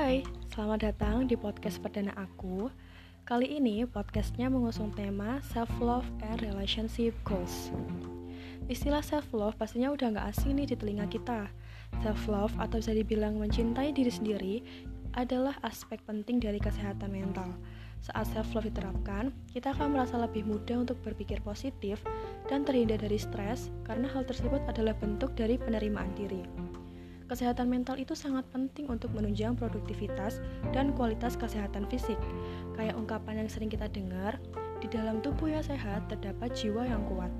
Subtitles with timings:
[0.00, 0.24] Hai,
[0.56, 2.72] selamat datang di podcast perdana aku.
[3.28, 7.68] Kali ini podcastnya mengusung tema self-love and relationship goals.
[8.64, 11.52] Istilah self-love pastinya udah gak asing nih di telinga kita.
[12.00, 14.54] Self-love atau bisa dibilang mencintai diri sendiri
[15.20, 17.52] adalah aspek penting dari kesehatan mental.
[18.00, 22.00] Saat self-love diterapkan, kita akan merasa lebih mudah untuk berpikir positif
[22.48, 26.79] dan terhindar dari stres karena hal tersebut adalah bentuk dari penerimaan diri.
[27.30, 30.42] Kesehatan mental itu sangat penting untuk menunjang produktivitas
[30.74, 32.18] dan kualitas kesehatan fisik.
[32.74, 34.42] Kayak ungkapan yang sering kita dengar,
[34.82, 37.30] di dalam tubuh yang sehat terdapat jiwa yang kuat.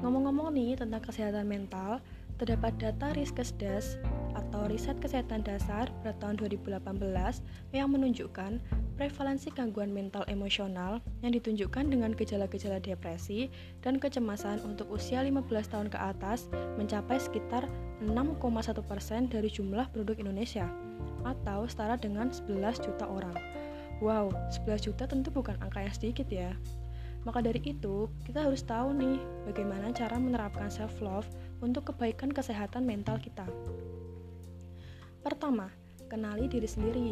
[0.00, 2.00] Ngomong-ngomong nih tentang kesehatan mental,
[2.38, 3.98] terdapat data Riskesdas
[4.34, 6.82] atau Riset Kesehatan Dasar pada tahun 2018
[7.70, 8.58] yang menunjukkan
[8.98, 13.50] prevalensi gangguan mental emosional yang ditunjukkan dengan gejala-gejala depresi
[13.82, 17.66] dan kecemasan untuk usia 15 tahun ke atas mencapai sekitar
[18.02, 20.66] 6,1% dari jumlah penduduk Indonesia
[21.22, 23.38] atau setara dengan 11 juta orang.
[24.02, 24.34] Wow,
[24.66, 26.52] 11 juta tentu bukan angka yang sedikit ya.
[27.24, 29.16] Maka dari itu, kita harus tahu nih
[29.48, 31.28] bagaimana cara menerapkan self-love
[31.64, 33.48] untuk kebaikan kesehatan mental kita.
[35.24, 35.72] Pertama,
[36.12, 37.10] kenali diri sendiri.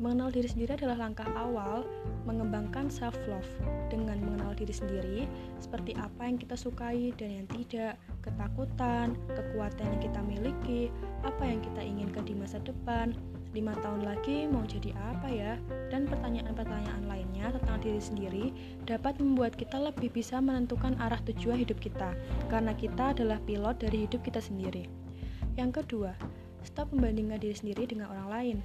[0.00, 1.84] Mengenal diri sendiri adalah langkah awal
[2.24, 3.48] mengembangkan self-love.
[3.88, 5.28] Dengan mengenal diri sendiri,
[5.60, 10.82] seperti apa yang kita sukai dan yang tidak, ketakutan, kekuatan yang kita miliki,
[11.24, 13.12] apa yang kita inginkan di masa depan,
[13.50, 15.58] lima tahun lagi mau jadi apa ya,
[15.90, 18.44] dan pertanyaan-pertanyaan lainnya tentang diri sendiri
[18.86, 22.14] dapat membuat kita lebih bisa menentukan arah tujuan hidup kita,
[22.46, 24.86] karena kita adalah pilot dari hidup kita sendiri.
[25.58, 26.14] Yang kedua,
[26.62, 28.58] stop membandingkan diri sendiri dengan orang lain.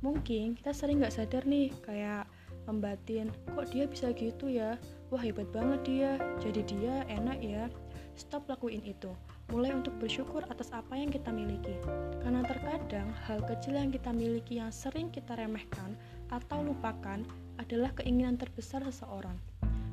[0.00, 2.26] Mungkin kita sering nggak sadar nih kayak
[2.66, 4.80] membatin kok dia bisa gitu ya?
[5.12, 6.12] Wah hebat banget dia.
[6.42, 7.70] Jadi dia enak ya.
[8.18, 9.12] Stop lakuin itu
[9.52, 11.76] mulai untuk bersyukur atas apa yang kita miliki
[12.24, 15.92] karena terkadang hal kecil yang kita miliki yang sering kita remehkan
[16.32, 17.20] atau lupakan
[17.60, 19.36] adalah keinginan terbesar seseorang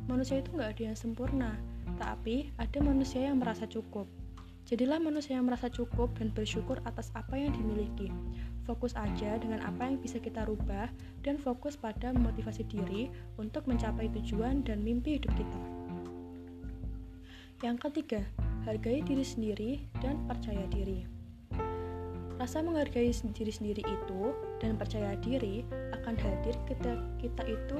[0.07, 1.51] manusia itu nggak ada yang sempurna
[1.99, 4.07] tapi ada manusia yang merasa cukup
[4.69, 8.13] Jadilah manusia yang merasa cukup dan bersyukur atas apa yang dimiliki.
[8.69, 10.93] Fokus aja dengan apa yang bisa kita rubah
[11.25, 13.09] dan fokus pada memotivasi diri
[13.41, 15.59] untuk mencapai tujuan dan mimpi hidup kita.
[17.65, 18.21] Yang ketiga,
[18.69, 21.01] hargai diri sendiri dan percaya diri.
[22.37, 24.21] Rasa menghargai diri sendiri itu
[24.61, 25.65] dan percaya diri
[25.97, 27.77] akan hadir ketika kita itu.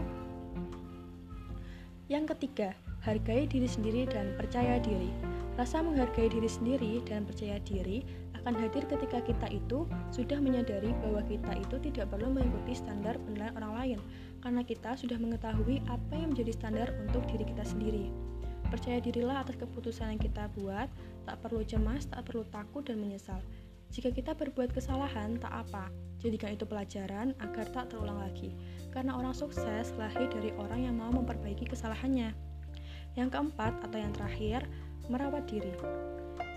[2.10, 2.74] Yang ketiga,
[3.06, 5.14] hargai diri sendiri dan percaya diri.
[5.62, 8.02] Rasa menghargai diri sendiri dan percaya diri
[8.42, 13.54] akan hadir ketika kita itu sudah menyadari bahwa kita itu tidak perlu mengikuti standar penilaian
[13.62, 14.00] orang lain
[14.42, 18.29] karena kita sudah mengetahui apa yang menjadi standar untuk diri kita sendiri.
[18.70, 20.86] Percaya dirilah atas keputusan yang kita buat,
[21.26, 23.42] tak perlu cemas, tak perlu takut dan menyesal.
[23.90, 25.90] Jika kita berbuat kesalahan, tak apa.
[26.22, 28.54] Jadikan itu pelajaran agar tak terulang lagi.
[28.94, 32.30] Karena orang sukses lahir dari orang yang mau memperbaiki kesalahannya.
[33.18, 34.70] Yang keempat atau yang terakhir,
[35.10, 35.74] merawat diri.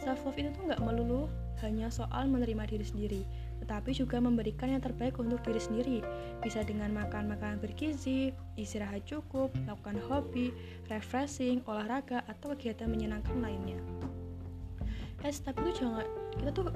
[0.04, 1.32] Self love itu tuh nggak melulu
[1.64, 3.22] hanya soal menerima diri sendiri,
[3.62, 5.98] tetapi juga memberikan yang terbaik untuk diri sendiri.
[6.42, 10.50] Bisa dengan makan makanan bergizi, istirahat cukup, lakukan hobi,
[10.90, 13.78] refreshing, olahraga, atau kegiatan menyenangkan lainnya.
[15.22, 16.02] Eh, tapi itu jangan
[16.34, 16.66] kita tuh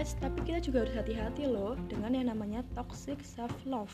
[0.00, 3.92] Eh, tapi kita juga harus hati-hati loh dengan yang namanya toxic self love.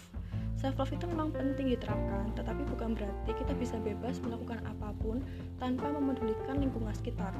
[0.55, 5.19] Self love itu memang penting diterapkan, tetapi bukan berarti kita bisa bebas melakukan apa pun
[5.59, 7.35] tanpa memedulikan lingkungan sekitar.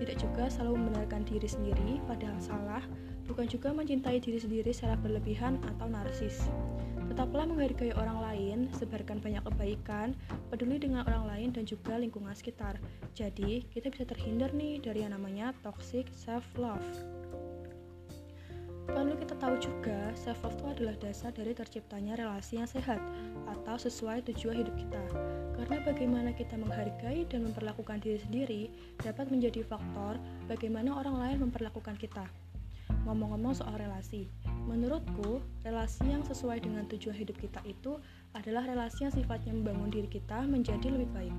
[0.00, 2.80] Tidak juga selalu membenarkan diri sendiri padahal salah,
[3.28, 6.48] bukan juga mencintai diri sendiri secara berlebihan atau narsis.
[7.12, 10.16] Tetaplah menghargai orang lain, sebarkan banyak kebaikan,
[10.48, 12.80] peduli dengan orang lain dan juga lingkungan sekitar.
[13.12, 16.86] Jadi, kita bisa terhindar nih dari yang namanya toxic self love.
[18.90, 22.98] Perlu kita tahu juga, self love itu adalah dasar dari terciptanya relasi yang sehat
[23.46, 25.02] atau sesuai tujuan hidup kita.
[25.54, 28.62] Karena bagaimana kita menghargai dan memperlakukan diri sendiri
[28.98, 30.18] dapat menjadi faktor
[30.50, 32.26] bagaimana orang lain memperlakukan kita.
[33.06, 34.26] Ngomong-ngomong soal relasi,
[34.66, 37.96] menurutku relasi yang sesuai dengan tujuan hidup kita itu
[38.34, 41.34] adalah relasi yang sifatnya membangun diri kita menjadi lebih baik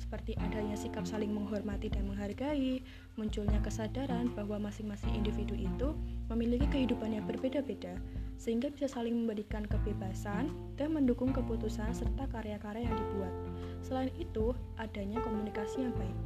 [0.00, 2.84] seperti adanya sikap saling menghormati dan menghargai,
[3.16, 5.96] munculnya kesadaran bahwa masing-masing individu itu
[6.28, 7.96] memiliki kehidupan yang berbeda-beda,
[8.36, 13.34] sehingga bisa saling memberikan kebebasan dan mendukung keputusan serta karya-karya yang dibuat.
[13.80, 16.18] Selain itu, adanya komunikasi yang baik,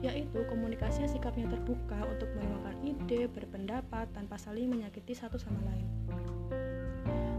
[0.00, 5.86] yaitu komunikasi yang sikapnya terbuka untuk menyuarakan ide, berpendapat tanpa saling menyakiti satu sama lain.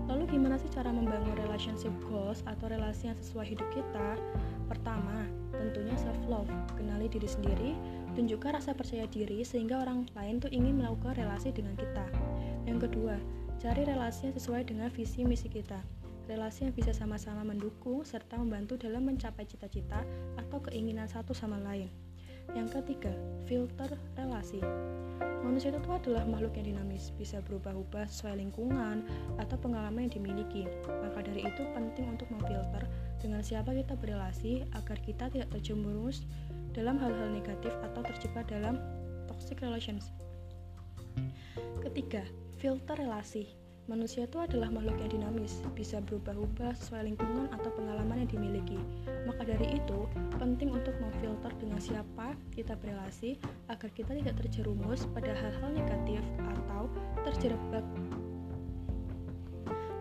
[0.05, 4.15] Lalu gimana sih cara membangun relationship goals atau relasi yang sesuai hidup kita?
[4.65, 6.49] Pertama, tentunya self love.
[6.75, 7.71] Kenali diri sendiri,
[8.15, 12.07] Tunjukkan rasa percaya diri sehingga orang lain tuh ingin melakukan relasi dengan kita.
[12.63, 13.19] Yang kedua,
[13.59, 15.83] cari relasi yang sesuai dengan visi misi kita.
[16.31, 19.99] Relasi yang bisa sama-sama mendukung serta membantu dalam mencapai cita-cita
[20.39, 21.91] atau keinginan satu sama lain.
[22.53, 23.13] Yang ketiga,
[23.49, 23.89] filter
[24.19, 24.61] relasi.
[25.45, 29.05] Manusia itu adalah makhluk yang dinamis, bisa berubah-ubah sesuai lingkungan
[29.37, 30.65] atau pengalaman yang dimiliki.
[30.85, 32.83] Maka dari itu penting untuk memfilter
[33.21, 36.25] dengan siapa kita berrelasi agar kita tidak terjerumus
[36.73, 38.81] dalam hal-hal negatif atau terjebak dalam
[39.29, 40.13] toxic relationship.
[41.81, 42.25] Ketiga,
[42.57, 43.64] filter relasi.
[43.85, 48.81] Manusia itu adalah makhluk yang dinamis, bisa berubah-ubah sesuai lingkungan atau pengalaman yang dimiliki.
[49.29, 50.09] Maka dari itu,
[50.41, 53.37] penting untuk memfilter dengan siapa kita berrelasi
[53.69, 56.89] agar kita tidak terjerumus pada hal-hal negatif atau
[57.29, 57.85] terjebak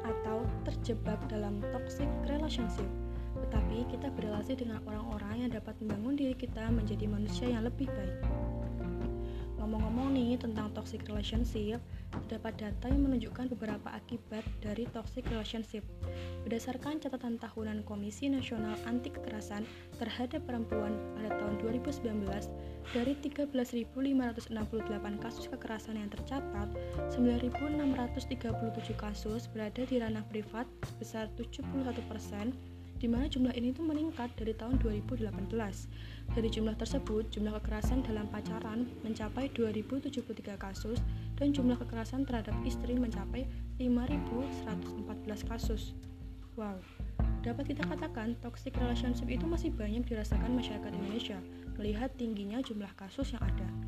[0.01, 2.89] atau terjebak dalam toxic relationship.
[3.37, 8.17] Tetapi kita berrelasi dengan orang-orang yang dapat membangun diri kita menjadi manusia yang lebih baik.
[9.65, 11.81] Ngomong-ngomong nih tentang toxic relationship,
[12.27, 15.83] terdapat data yang menunjukkan beberapa akibat dari toxic relationship.
[16.47, 19.65] Berdasarkan catatan tahunan Komisi Nasional Anti Kekerasan
[19.97, 22.05] terhadap Perempuan pada tahun 2019,
[22.93, 26.69] dari 13.568 kasus kekerasan yang tercatat,
[27.17, 31.65] 9.637 kasus berada di ranah privat sebesar 71
[32.13, 32.53] persen
[33.05, 35.29] di mana jumlah ini tuh meningkat dari tahun 2018.
[36.33, 41.05] Dari jumlah tersebut, jumlah kekerasan dalam pacaran mencapai 2073 kasus
[41.37, 43.45] dan jumlah kekerasan terhadap istri mencapai
[43.77, 45.93] 5114 kasus.
[46.57, 46.81] Wow,
[47.45, 51.37] dapat kita katakan toxic relationship itu masih banyak dirasakan masyarakat Indonesia
[51.77, 53.84] melihat tingginya jumlah kasus yang ada.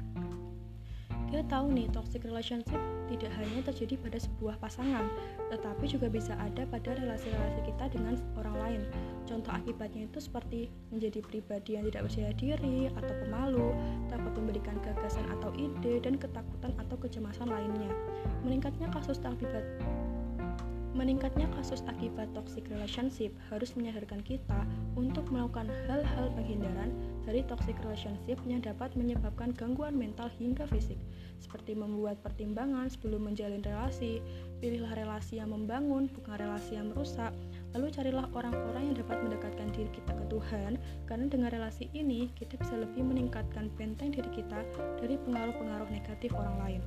[1.26, 2.78] Kita tahu nih, toxic relationship
[3.10, 5.10] tidak hanya terjadi pada sebuah pasangan,
[5.50, 8.82] tetapi juga bisa ada pada relasi-relasi kita dengan orang lain.
[9.26, 13.68] Contoh akibatnya itu seperti menjadi pribadi yang tidak percaya diri atau pemalu,
[14.06, 17.90] takut memberikan gagasan atau ide, dan ketakutan atau kecemasan lainnya.
[18.46, 19.66] Meningkatnya kasus akibat
[20.96, 24.64] Meningkatnya kasus akibat toxic relationship harus menyadarkan kita
[24.96, 26.90] untuk melakukan hal-hal penghindaran
[27.28, 30.96] dari toxic relationship yang dapat menyebabkan gangguan mental hingga fisik,
[31.38, 34.24] seperti membuat pertimbangan sebelum menjalin relasi,
[34.64, 37.30] pilihlah relasi yang membangun, bukan relasi yang merusak,
[37.76, 42.56] lalu carilah orang-orang yang dapat mendekatkan diri kita ke Tuhan, karena dengan relasi ini kita
[42.56, 44.64] bisa lebih meningkatkan benteng diri kita
[44.96, 46.82] dari pengaruh-pengaruh negatif orang lain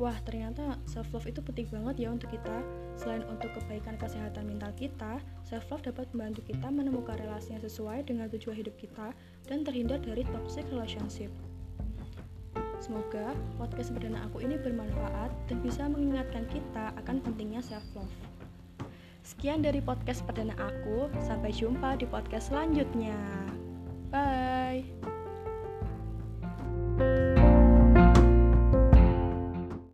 [0.00, 2.64] wah ternyata self love itu penting banget ya untuk kita
[2.96, 8.04] selain untuk kebaikan kesehatan mental kita self love dapat membantu kita menemukan relasi yang sesuai
[8.08, 9.12] dengan tujuan hidup kita
[9.48, 11.32] dan terhindar dari toxic relationship
[12.82, 13.30] Semoga
[13.62, 18.10] podcast perdana aku ini bermanfaat dan bisa mengingatkan kita akan pentingnya self love.
[19.22, 23.14] Sekian dari podcast perdana aku, sampai jumpa di podcast selanjutnya.
[24.10, 24.82] Bye.